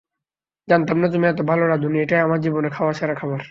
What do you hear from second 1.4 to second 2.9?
ভালো রাঁধুনি -এটাই আমার জীবনে